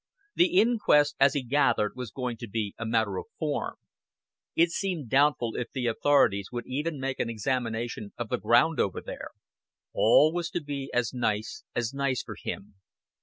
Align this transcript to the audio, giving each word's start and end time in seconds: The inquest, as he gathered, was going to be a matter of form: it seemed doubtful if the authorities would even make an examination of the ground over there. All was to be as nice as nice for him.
The 0.33 0.59
inquest, 0.59 1.15
as 1.19 1.35
he 1.35 1.43
gathered, 1.43 1.95
was 1.95 2.09
going 2.09 2.35
to 2.37 2.47
be 2.47 2.73
a 2.79 2.87
matter 2.87 3.17
of 3.17 3.27
form: 3.37 3.75
it 4.55 4.71
seemed 4.71 5.11
doubtful 5.11 5.55
if 5.55 5.71
the 5.71 5.85
authorities 5.85 6.49
would 6.51 6.65
even 6.65 6.99
make 6.99 7.19
an 7.19 7.29
examination 7.29 8.11
of 8.17 8.29
the 8.29 8.39
ground 8.39 8.79
over 8.79 8.99
there. 8.99 9.29
All 9.93 10.33
was 10.33 10.49
to 10.49 10.61
be 10.63 10.89
as 10.91 11.13
nice 11.13 11.63
as 11.75 11.93
nice 11.93 12.23
for 12.23 12.33
him. 12.35 12.77